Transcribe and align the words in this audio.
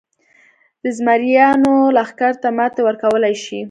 د 0.83 0.85
زمریانو 0.97 1.73
لښکر 1.95 2.33
ته 2.41 2.49
ماتې 2.57 2.81
ورکولای 2.87 3.33
شي. 3.43 3.59